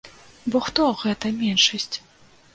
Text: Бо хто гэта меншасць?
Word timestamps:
Бо 0.55 0.61
хто 0.67 0.87
гэта 1.03 1.33
меншасць? 1.43 1.95